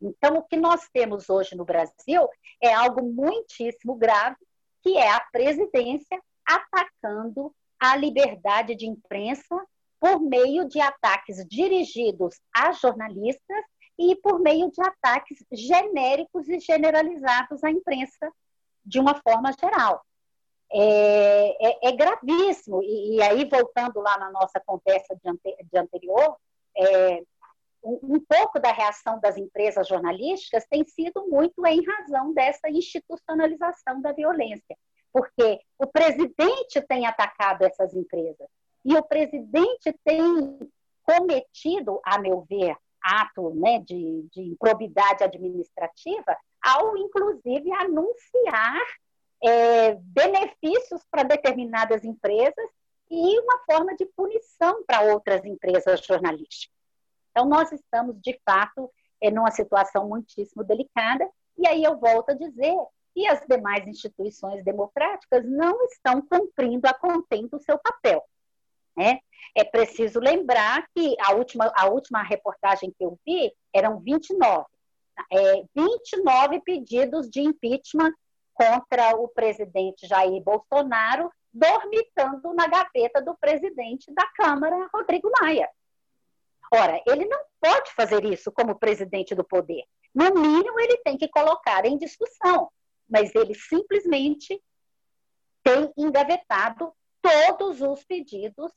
[0.00, 2.28] Então, o que nós temos hoje no Brasil
[2.60, 4.36] é algo muitíssimo grave,
[4.82, 9.56] que é a presidência atacando a liberdade de imprensa
[9.98, 13.64] por meio de ataques dirigidos a jornalistas
[13.98, 18.30] e por meio de ataques genéricos e generalizados à imprensa
[18.84, 20.04] de uma forma geral
[20.72, 22.82] é, é, é gravíssimo.
[22.82, 26.36] E, e, aí, voltando lá na nossa conversa de, ante, de anterior,
[26.76, 27.22] é,
[27.82, 34.00] um, um, pouco da reação das empresas jornalísticas tem sido muito em razão dessa institucionalização
[34.00, 34.76] da violência,
[35.12, 38.48] porque o presidente tem atacado essas empresas
[38.84, 40.58] e o presidente tem
[41.02, 48.82] cometido, a meu ver, ato né, de, de improbidade administrativa ao, inclusive, anunciar
[49.42, 52.68] é, benefícios para determinadas empresas
[53.10, 56.74] e uma forma de punição para outras empresas jornalísticas.
[57.30, 62.34] Então, nós estamos, de fato, é, numa situação muitíssimo delicada, e aí eu volto a
[62.34, 62.74] dizer
[63.14, 68.22] que as demais instituições democráticas não estão cumprindo a contento o seu papel.
[68.96, 69.20] Né?
[69.54, 74.66] É preciso lembrar que a última, a última reportagem que eu vi eram 29.
[75.32, 78.12] É, 29 pedidos de impeachment
[78.56, 85.68] contra o presidente Jair Bolsonaro, dormitando na gaveta do presidente da Câmara, Rodrigo Maia.
[86.72, 89.84] Ora, ele não pode fazer isso como presidente do poder.
[90.14, 92.70] No mínimo, ele tem que colocar em discussão,
[93.08, 94.60] mas ele simplesmente
[95.62, 98.72] tem engavetado todos os pedidos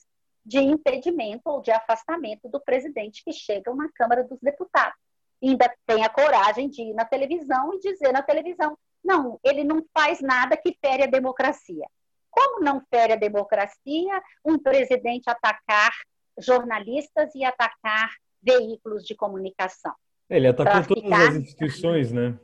[0.46, 4.98] de impedimento ou de afastamento do presidente que chegam na Câmara dos Deputados.
[5.42, 9.84] ainda tem a coragem de ir na televisão e dizer na televisão: não, ele não
[9.94, 11.86] faz nada que fere a democracia.
[12.30, 15.92] Como não fere a democracia um presidente atacar
[16.38, 18.10] jornalistas e atacar
[18.42, 19.94] veículos de comunicação?
[20.30, 22.40] Ele atacou todas as instituições, né?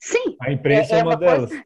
[0.00, 0.36] Sim.
[0.40, 1.50] A imprensa é, é uma, uma delas.
[1.50, 1.64] Coisa...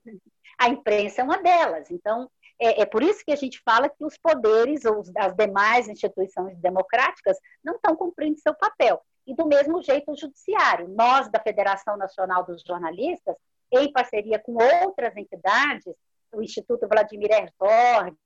[0.58, 1.90] A imprensa é uma delas.
[1.90, 5.88] Então, é, é, por isso que a gente fala que os poderes ou as demais
[5.88, 9.00] instituições democráticas não estão cumprindo seu papel.
[9.26, 10.88] E do mesmo jeito o judiciário.
[10.88, 13.36] Nós, da Federação Nacional dos Jornalistas,
[13.72, 15.94] em parceria com outras entidades,
[16.32, 18.16] o Instituto Vladimir Herzog,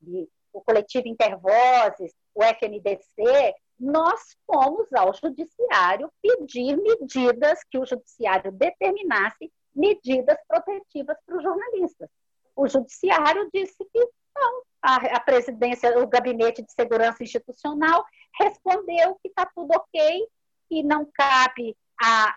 [0.53, 9.53] o Coletivo Intervozes, o FNDC, nós fomos ao judiciário pedir medidas que o judiciário determinasse
[9.75, 12.09] medidas protetivas para os jornalistas.
[12.55, 14.63] O judiciário disse que não.
[14.83, 18.05] A, a presidência, o gabinete de segurança institucional
[18.39, 20.27] respondeu que está tudo ok
[20.71, 21.77] e não cabe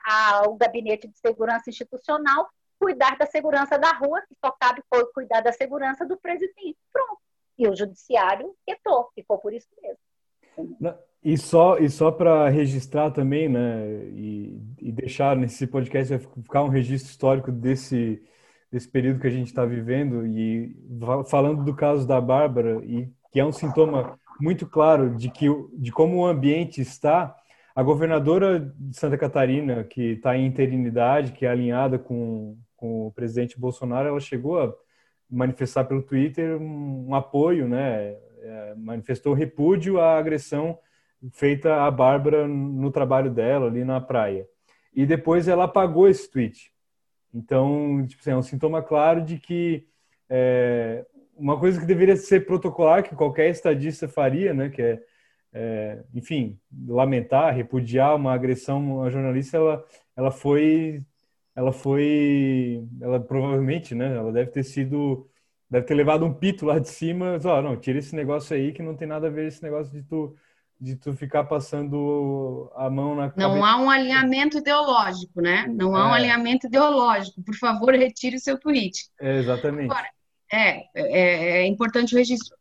[0.03, 4.81] ao gabinete de segurança institucional cuidar da segurança da rua, que só cabe
[5.13, 6.77] cuidar da segurança do presidente.
[6.91, 7.19] Pronto.
[7.57, 9.99] E o judiciário quietou, ficou por isso mesmo.
[11.23, 16.69] E só, e só para registrar também, né, e, e, deixar nesse podcast ficar um
[16.69, 18.23] registro histórico desse,
[18.71, 20.75] desse período que a gente está vivendo, e
[21.29, 25.91] falando do caso da Bárbara, e que é um sintoma muito claro de, que, de
[25.91, 27.35] como o ambiente está,
[27.75, 33.11] a governadora de Santa Catarina, que está em interinidade, que é alinhada com, com o
[33.11, 34.73] presidente Bolsonaro, ela chegou a
[35.29, 40.79] manifestar pelo Twitter um, apoio, né, é, manifestou repúdio à agressão
[41.33, 44.47] feita a Bárbara no trabalho dela ali na praia.
[44.93, 46.71] E depois ela apagou esse tweet.
[47.33, 49.85] Então, tipo assim, é um sintoma claro de que
[50.29, 55.03] é, uma coisa que deveria ser protocolar, que qualquer estadista faria, né, que é,
[55.51, 61.03] é, enfim, lamentar, repudiar uma agressão a jornalista, ela, ela foi,
[61.59, 65.29] ela foi, ela provavelmente, né, ela deve ter sido,
[65.69, 68.71] deve ter levado um pito lá de cima, ó, oh, não, tira esse negócio aí
[68.71, 70.35] que não tem nada a ver esse negócio de tu
[70.81, 73.49] de tu ficar passando a mão na cabeça.
[73.49, 75.67] Não há um alinhamento ideológico, né?
[75.67, 76.19] Não há um é.
[76.19, 77.43] alinhamento ideológico.
[77.43, 79.09] Por favor, retire o seu tweet.
[79.19, 79.91] É, exatamente.
[79.91, 80.07] Agora,
[80.49, 82.55] é, é, é importante o registro.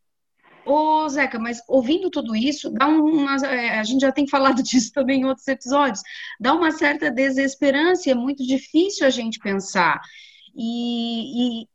[0.70, 4.92] Ô, Zeca, mas ouvindo tudo isso, dá uma, é, a gente já tem falado disso
[4.92, 6.02] também em outros episódios,
[6.38, 9.98] dá uma certa desesperança, é muito difícil a gente pensar.
[10.54, 11.68] E, e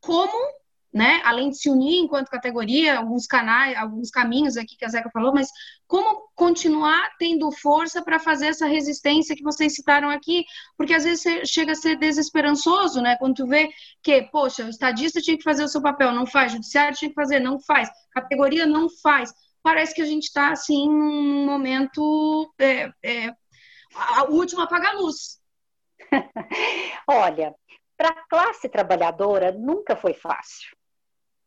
[0.00, 0.54] como
[0.96, 1.20] né?
[1.26, 5.30] Além de se unir enquanto categoria, alguns canais, alguns caminhos aqui que a Zeca falou,
[5.34, 5.50] mas
[5.86, 10.46] como continuar tendo força para fazer essa resistência que vocês citaram aqui?
[10.74, 13.14] Porque às vezes chega a ser desesperançoso, né?
[13.18, 13.68] Quando tu vê
[14.02, 17.10] que, poxa, o estadista tinha que fazer o seu papel, não faz, o judiciário tinha
[17.10, 19.34] que fazer, não faz, categoria não faz.
[19.62, 22.50] Parece que a gente está, assim, num momento.
[22.58, 23.34] É, é,
[24.30, 25.38] o último apaga-luz.
[27.06, 27.54] Olha,
[27.98, 30.75] para a classe trabalhadora nunca foi fácil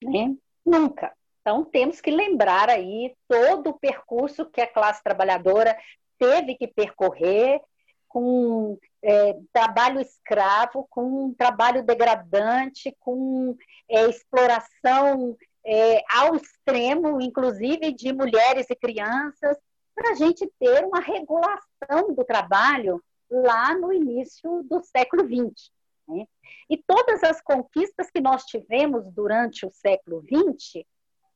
[0.04, 0.36] né?
[0.66, 1.14] Nunca.
[1.42, 5.76] Então, temos que lembrar aí todo o percurso que a classe trabalhadora
[6.18, 7.62] teve que percorrer
[8.08, 13.56] com é, trabalho escravo, com trabalho degradante, com
[13.88, 19.58] é, exploração é, ao extremo, inclusive de mulheres e crianças,
[19.96, 25.72] para a gente ter uma regulação do trabalho lá no início do século XX.
[26.10, 26.26] Né?
[26.70, 30.84] E todas as conquistas que nós tivemos durante o século XX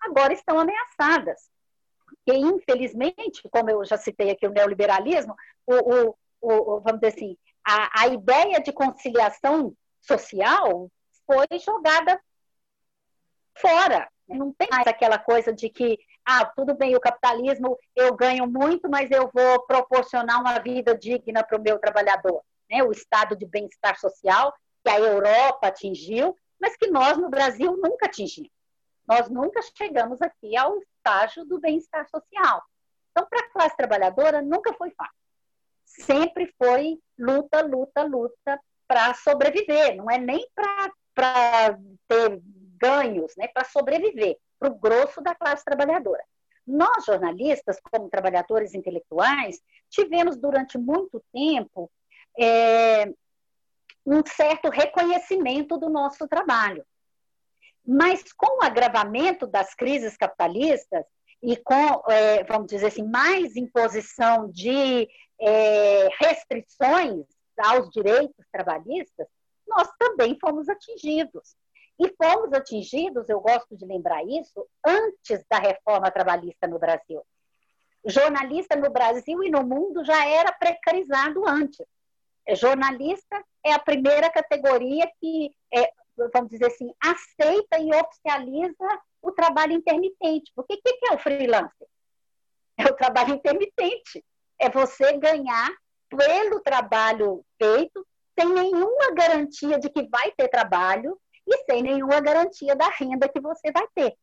[0.01, 1.49] agora estão ameaçadas.
[2.07, 7.37] Porque, infelizmente, como eu já citei aqui o neoliberalismo, o, o, o vamos dizer assim,
[7.65, 10.89] a, a ideia de conciliação social
[11.25, 12.19] foi jogada
[13.57, 14.09] fora.
[14.27, 18.89] Não tem mais aquela coisa de que, ah, tudo bem, o capitalismo eu ganho muito,
[18.89, 22.41] mas eu vou proporcionar uma vida digna para o meu trabalhador.
[22.69, 22.83] Né?
[22.83, 24.53] O estado de bem-estar social
[24.83, 28.51] que a Europa atingiu, mas que nós no Brasil nunca atingimos.
[29.07, 32.63] Nós nunca chegamos aqui ao estágio do bem-estar social.
[33.11, 35.13] Então, para a classe trabalhadora, nunca foi fácil.
[35.85, 39.95] Sempre foi luta, luta, luta para sobreviver.
[39.95, 41.77] Não é nem para
[42.07, 42.41] ter
[42.77, 43.47] ganhos, né?
[43.47, 46.23] para sobreviver, para o grosso da classe trabalhadora.
[46.65, 51.91] Nós, jornalistas, como trabalhadores intelectuais, tivemos durante muito tempo
[52.39, 53.13] é,
[54.05, 56.85] um certo reconhecimento do nosso trabalho.
[57.85, 61.05] Mas com o agravamento das crises capitalistas
[61.41, 67.25] e com, é, vamos dizer assim, mais imposição de é, restrições
[67.57, 69.27] aos direitos trabalhistas,
[69.67, 71.55] nós também fomos atingidos.
[71.99, 77.21] E fomos atingidos, eu gosto de lembrar isso, antes da reforma trabalhista no Brasil.
[78.05, 81.85] Jornalista no Brasil e no mundo já era precarizado antes.
[82.45, 85.89] É, jornalista é a primeira categoria que é,
[86.33, 90.51] vamos dizer assim, aceita e oficializa o trabalho intermitente.
[90.55, 91.87] Porque o que, que é o freelancer?
[92.77, 94.23] É o trabalho intermitente.
[94.59, 95.71] É você ganhar
[96.09, 98.05] pelo trabalho feito,
[98.37, 103.39] sem nenhuma garantia de que vai ter trabalho e sem nenhuma garantia da renda que
[103.39, 104.15] você vai ter.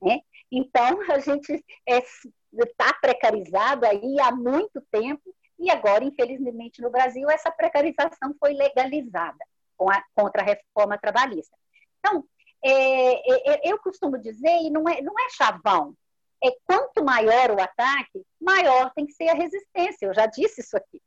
[0.00, 0.20] Né?
[0.50, 7.30] Então, a gente está é, precarizado aí há muito tempo e agora, infelizmente, no Brasil,
[7.30, 9.44] essa precarização foi legalizada
[9.76, 11.56] com a, contra a reforma trabalhista.
[11.98, 12.24] Então,
[12.62, 15.94] é, é, é, eu costumo dizer, e não é, não é chavão,
[16.42, 20.06] é quanto maior o ataque, maior tem que ser a resistência.
[20.06, 21.00] Eu já disse isso aqui.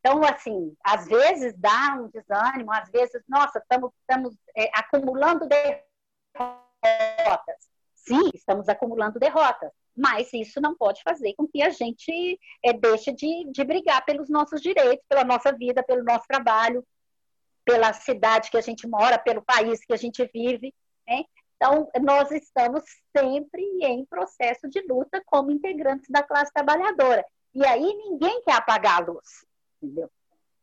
[0.00, 3.92] Então, assim, às vezes dá um desânimo, às vezes, nossa, estamos,
[4.56, 5.86] é, acumulando derrotas.
[7.94, 13.12] Sim, estamos acumulando derrotas, mas isso não pode fazer com que a gente é, deixe
[13.12, 16.86] de, de brigar pelos nossos direitos, pela nossa vida, pelo nosso trabalho,
[17.64, 20.74] pela cidade que a gente mora, pelo país que a gente vive.
[21.08, 21.24] Né?
[21.56, 22.84] Então, nós estamos
[23.16, 27.24] sempre em processo de luta como integrantes da classe trabalhadora.
[27.54, 29.46] E aí ninguém quer apagar a luz,
[29.80, 30.10] entendeu?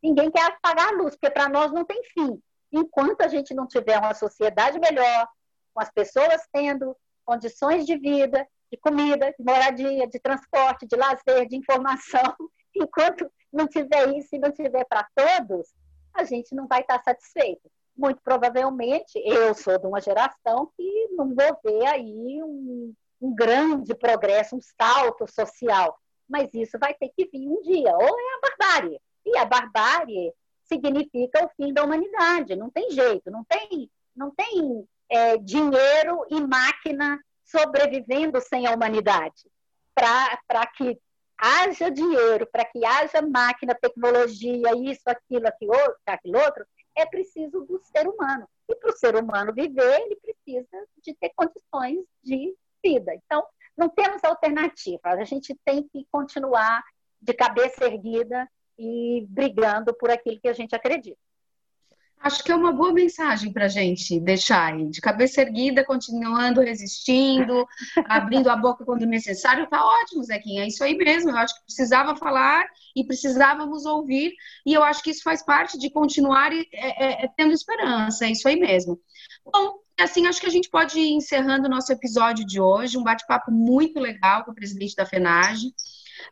[0.00, 2.40] Ninguém quer apagar a luz, porque para nós não tem fim.
[2.70, 5.28] Enquanto a gente não tiver uma sociedade melhor,
[5.72, 11.46] com as pessoas tendo condições de vida, de comida, de moradia, de transporte, de lazer,
[11.46, 12.34] de informação,
[12.74, 15.72] enquanto não tiver isso e não tiver para todos,
[16.12, 17.70] a gente não vai estar satisfeito.
[17.96, 23.94] Muito provavelmente, eu sou de uma geração que não vou ver aí um, um grande
[23.94, 25.96] progresso, um salto social,
[26.28, 29.00] mas isso vai ter que vir um dia, ou é a barbárie.
[29.24, 30.32] E a barbárie
[30.64, 36.40] significa o fim da humanidade, não tem jeito, não tem, não tem é, dinheiro e
[36.40, 39.50] máquina sobrevivendo sem a humanidade.
[39.94, 40.98] Para que
[41.36, 45.72] haja dinheiro, para que haja máquina, tecnologia, isso, aquilo, aquilo,
[46.06, 46.64] aquilo outro,
[46.96, 48.48] é preciso do ser humano.
[48.68, 53.14] E para o ser humano viver, ele precisa de ter condições de vida.
[53.14, 53.44] Então,
[53.76, 55.00] não temos alternativa.
[55.10, 56.82] A gente tem que continuar
[57.20, 61.18] de cabeça erguida e brigando por aquilo que a gente acredita.
[62.24, 66.62] Acho que é uma boa mensagem para a gente deixar aí, de cabeça erguida, continuando
[66.62, 67.66] resistindo,
[68.08, 69.68] abrindo a boca quando necessário.
[69.68, 71.28] Tá ótimo, Zequinha, é isso aí mesmo.
[71.28, 72.64] Eu acho que precisava falar
[72.96, 74.32] e precisávamos ouvir,
[74.64, 78.30] e eu acho que isso faz parte de continuar é, é, é, tendo esperança, é
[78.30, 78.98] isso aí mesmo.
[79.44, 83.04] Bom, assim, acho que a gente pode ir encerrando o nosso episódio de hoje, um
[83.04, 85.74] bate-papo muito legal com o presidente da FENAGE.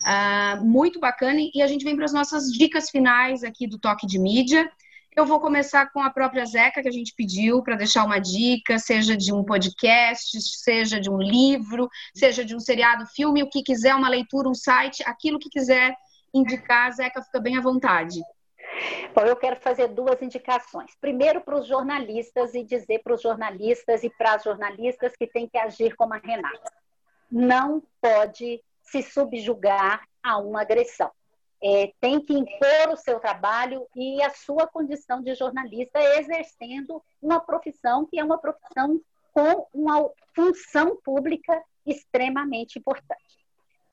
[0.05, 4.07] Uh, muito bacana, e a gente vem para as nossas dicas finais aqui do Toque
[4.07, 4.73] de Mídia.
[5.15, 8.79] Eu vou começar com a própria Zeca, que a gente pediu para deixar uma dica,
[8.79, 13.63] seja de um podcast, seja de um livro, seja de um seriado, filme, o que
[13.63, 15.95] quiser, uma leitura, um site, aquilo que quiser
[16.33, 18.23] indicar, Zeca, fica bem à vontade.
[19.15, 20.93] Bom, eu quero fazer duas indicações.
[20.99, 25.47] Primeiro, para os jornalistas e dizer para os jornalistas e para as jornalistas que têm
[25.47, 26.73] que agir como a Renata.
[27.31, 31.11] Não pode se subjugar a uma agressão
[31.63, 37.39] é, tem que impor o seu trabalho e a sua condição de jornalista exercendo uma
[37.41, 39.01] profissão que é uma profissão
[39.33, 43.43] com uma função pública extremamente importante.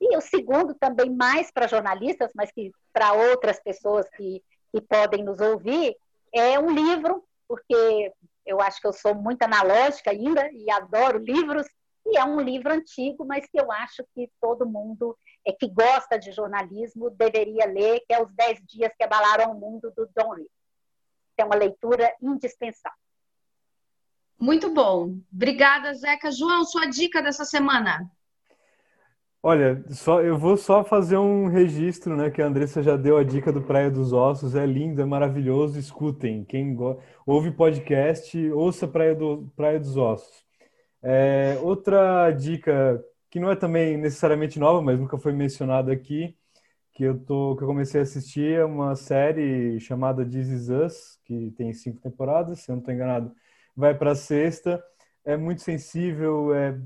[0.00, 4.42] E o segundo, também mais para jornalistas, mas que para outras pessoas que,
[4.72, 5.96] que podem nos ouvir,
[6.32, 8.12] é um livro, porque
[8.46, 11.66] eu acho que eu sou muito analógica ainda e adoro livros,
[12.06, 15.16] e é um livro antigo, mas que eu acho que todo mundo
[15.52, 19.92] que gosta de jornalismo deveria ler, que é Os Dez Dias que Abalaram o Mundo,
[19.96, 20.50] do Don Lee.
[21.38, 22.98] É uma leitura indispensável.
[24.38, 25.18] Muito bom.
[25.32, 26.30] Obrigada, Zeca.
[26.30, 28.10] João, sua dica dessa semana?
[29.42, 32.30] Olha, só, eu vou só fazer um registro, né?
[32.30, 34.54] Que a Andressa já deu a dica do Praia dos Ossos.
[34.54, 35.78] É lindo, é maravilhoso.
[35.78, 36.44] Escutem.
[36.44, 36.76] Quem
[37.26, 40.44] ouve podcast, ouça Praia, do, Praia dos Ossos.
[41.02, 46.36] É, outra dica que não é também necessariamente nova, mas nunca foi mencionado aqui,
[46.92, 51.18] que eu tô que eu comecei a assistir é uma série chamada This Is Us,
[51.24, 53.32] que tem cinco temporadas, se eu não estou enganado,
[53.76, 54.82] vai para a sexta.
[55.24, 56.78] É muito sensível, é,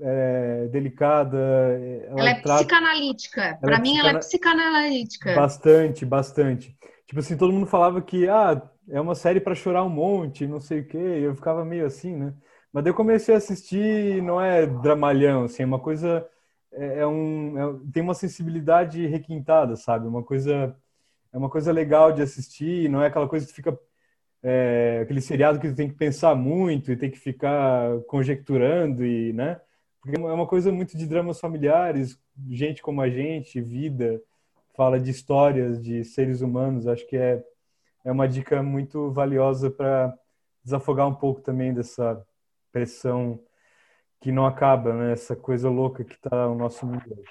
[0.00, 1.36] é delicada.
[1.36, 2.64] Ela, ela é trata...
[2.64, 3.58] psicanalítica.
[3.60, 5.34] Para é mim, ela é psicanalítica.
[5.34, 6.76] Bastante, bastante.
[7.06, 10.58] Tipo assim, todo mundo falava que ah, é uma série para chorar um monte, não
[10.58, 10.98] sei o quê.
[11.20, 12.34] E eu ficava meio assim, né?
[12.76, 16.28] Mas daí eu comecei a assistir, não é dramalhão, assim, é uma coisa.
[16.70, 20.06] É, é um, é, tem uma sensibilidade requintada, sabe?
[20.06, 20.76] Uma coisa.
[21.32, 23.78] É uma coisa legal de assistir, não é aquela coisa que fica.
[24.42, 29.58] É, aquele seriado que tem que pensar muito e tem que ficar conjecturando e, né?
[30.02, 32.18] Porque é uma coisa muito de dramas familiares,
[32.50, 34.20] gente como a gente, vida,
[34.76, 36.86] fala de histórias de seres humanos.
[36.86, 37.42] Acho que é,
[38.04, 40.14] é uma dica muito valiosa para
[40.62, 42.22] desafogar um pouco também dessa
[42.76, 43.40] pressão
[44.20, 45.12] que não acaba, né?
[45.12, 47.30] Essa coisa louca que está o nosso mundo hoje.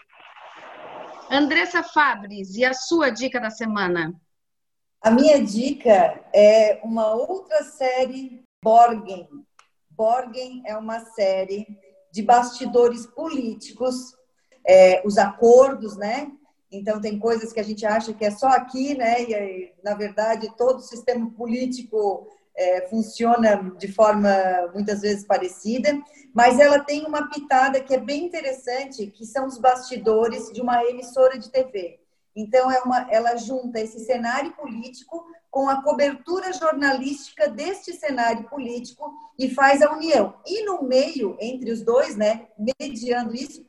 [1.29, 4.19] Andressa Fabris, e a sua dica da semana?
[4.99, 9.29] A minha dica é uma outra série, Borgen.
[9.91, 11.67] Borgen é uma série
[12.11, 14.15] de bastidores políticos,
[14.67, 16.31] é, os acordos, né?
[16.71, 19.21] Então, tem coisas que a gente acha que é só aqui, né?
[19.21, 24.29] E, na verdade, todo o sistema político é, funciona de forma
[24.73, 25.97] muitas vezes parecida,
[26.33, 30.83] mas ela tem uma pitada que é bem interessante, que são os bastidores de uma
[30.85, 31.99] emissora de TV.
[32.35, 39.13] Então, é uma, ela junta esse cenário político com a cobertura jornalística deste cenário político
[39.39, 40.35] e faz a união.
[40.45, 42.47] E no meio, entre os dois, né,
[42.77, 43.65] mediando isso,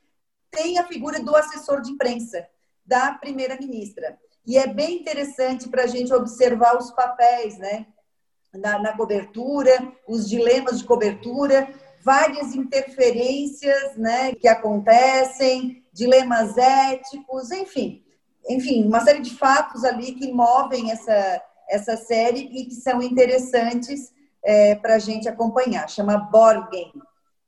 [0.51, 2.49] tem a figura do assessor de imprensa,
[2.85, 4.19] da primeira-ministra.
[4.45, 7.87] E é bem interessante para a gente observar os papéis, né?
[8.59, 11.69] Na, na, cobertura, os dilemas de cobertura,
[12.03, 18.05] várias interferências né, que acontecem, dilemas éticos, enfim.
[18.49, 24.13] Enfim, uma série de fatos ali que movem essa, essa série e que são interessantes
[24.45, 25.89] é, para a gente acompanhar.
[25.89, 26.93] Chama Borgen,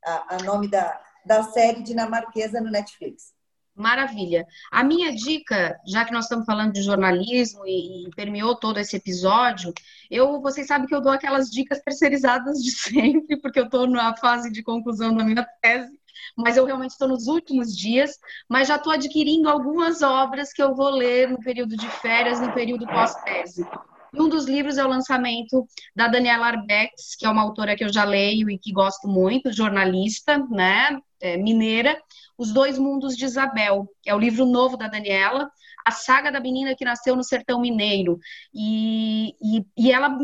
[0.04, 3.38] a, a nome da, da série dinamarquesa no Netflix.
[3.79, 4.45] Maravilha.
[4.72, 8.97] A minha dica, já que nós estamos falando de jornalismo e, e, permeou todo esse
[8.97, 9.72] episódio,
[10.11, 14.16] eu, vocês sabem que eu dou aquelas dicas terceirizadas de sempre, porque eu estou na
[14.16, 15.97] fase de conclusão da minha tese,
[16.37, 18.18] mas eu realmente estou nos últimos dias,
[18.49, 22.53] mas já estou adquirindo algumas obras que eu vou ler no período de férias, no
[22.53, 23.64] período pós-tese.
[24.12, 27.85] E um dos livros é o lançamento da Daniela Arbex, que é uma autora que
[27.85, 31.97] eu já leio e que gosto muito, jornalista, né, é, mineira,
[32.39, 35.51] Os Dois Mundos de Isabel, que é o livro novo da Daniela,
[35.84, 38.18] a saga da menina que nasceu no sertão mineiro.
[38.55, 40.16] E, e, e, ela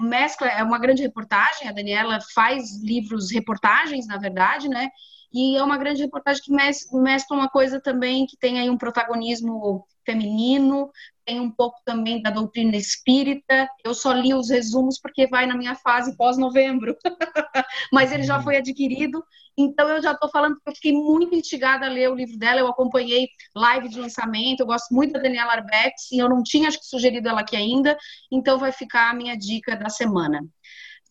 [0.00, 4.88] mescla, é uma grande reportagem, a Daniela faz livros, reportagens, na verdade, né?
[5.32, 9.86] E é uma grande reportagem que mescla uma coisa também que tem aí um protagonismo
[10.04, 10.90] feminino,
[11.26, 13.68] tem um pouco também da doutrina espírita.
[13.84, 16.96] Eu só li os resumos porque vai na minha fase pós-novembro,
[17.92, 18.42] mas ele já uhum.
[18.42, 19.22] foi adquirido.
[19.58, 22.60] Então eu já estou falando que eu fiquei muito instigada a ler o livro dela.
[22.60, 24.60] Eu acompanhei live de lançamento.
[24.60, 27.56] Eu gosto muito da Daniela Arbex e eu não tinha acho que sugerido ela aqui
[27.56, 27.98] ainda.
[28.32, 30.40] Então vai ficar a minha dica da semana.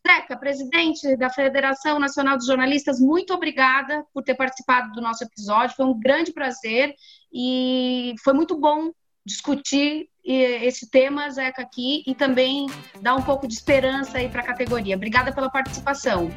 [0.07, 5.75] Zeca, presidente da Federação Nacional dos Jornalistas, muito obrigada por ter participado do nosso episódio.
[5.75, 6.95] Foi um grande prazer
[7.31, 8.91] e foi muito bom
[9.25, 12.67] discutir esse tema, Zeca, aqui e também
[13.01, 14.95] dar um pouco de esperança aí para a categoria.
[14.95, 16.29] Obrigada pela participação.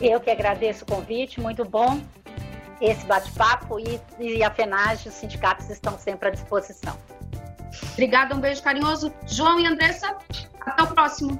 [0.00, 2.00] Eu que agradeço o convite, muito bom
[2.80, 6.98] esse bate-papo e, e a FENAGE, os sindicatos estão sempre à disposição.
[7.92, 9.12] Obrigada, um beijo carinhoso.
[9.26, 10.16] João e Andressa,
[10.62, 11.38] até o próximo.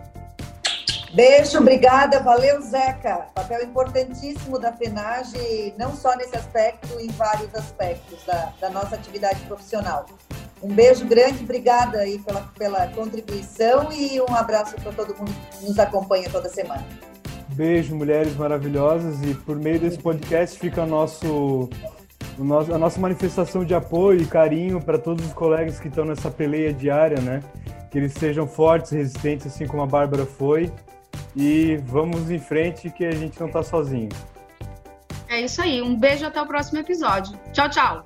[1.15, 2.21] Beijo, obrigada.
[2.21, 3.27] Valeu, Zeca.
[3.35, 9.41] Papel importantíssimo da FENAGE, não só nesse aspecto, em vários aspectos da, da nossa atividade
[9.43, 10.07] profissional.
[10.63, 15.67] Um beijo grande, obrigada aí pela, pela contribuição e um abraço para todo mundo que
[15.67, 16.87] nos acompanha toda semana.
[17.49, 21.69] Beijo, mulheres maravilhosas, e por meio desse podcast fica nosso,
[22.73, 26.73] a nossa manifestação de apoio e carinho para todos os colegas que estão nessa peleia
[26.73, 27.43] diária, né?
[27.91, 30.73] Que eles sejam fortes, resistentes, assim como a Bárbara foi
[31.35, 34.09] e vamos em frente que a gente não está sozinho.
[35.29, 35.81] É isso aí.
[35.81, 37.39] Um beijo até o próximo episódio.
[37.53, 38.05] Tchau, tchau.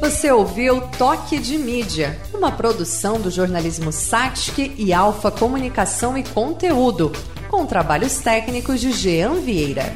[0.00, 7.12] Você ouviu Toque de Mídia, uma produção do jornalismo Satic e Alfa Comunicação e Conteúdo,
[7.50, 9.92] com trabalhos técnicos de Jean Vieira.